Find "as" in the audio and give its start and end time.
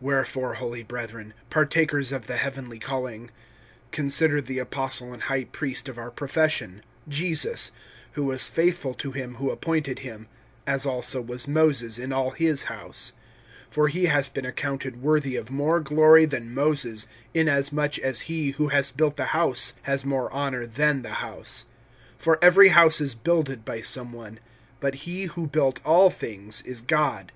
10.66-10.84, 17.98-18.20